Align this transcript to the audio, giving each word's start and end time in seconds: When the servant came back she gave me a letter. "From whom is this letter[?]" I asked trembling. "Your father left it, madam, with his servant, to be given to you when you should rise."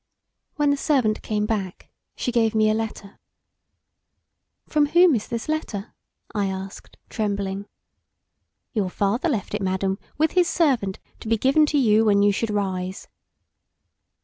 When 0.55 0.71
the 0.71 0.77
servant 0.77 1.21
came 1.21 1.45
back 1.45 1.91
she 2.15 2.31
gave 2.31 2.55
me 2.55 2.71
a 2.71 2.73
letter. 2.73 3.19
"From 4.67 4.87
whom 4.87 5.13
is 5.13 5.27
this 5.27 5.47
letter[?]" 5.47 5.93
I 6.33 6.47
asked 6.47 6.97
trembling. 7.07 7.67
"Your 8.73 8.89
father 8.89 9.29
left 9.29 9.53
it, 9.53 9.61
madam, 9.61 9.99
with 10.17 10.31
his 10.31 10.49
servant, 10.49 10.97
to 11.19 11.27
be 11.27 11.37
given 11.37 11.67
to 11.67 11.77
you 11.77 12.03
when 12.03 12.23
you 12.23 12.31
should 12.31 12.49
rise." 12.49 13.09